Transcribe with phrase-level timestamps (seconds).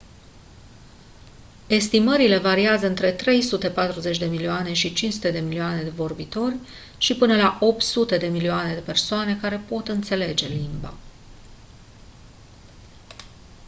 [1.67, 6.55] estimările variază între 340 de milioane și 500 de milioane de vorbitori
[6.97, 10.93] și până la 800 de milioane de persoane care pot înțelege limba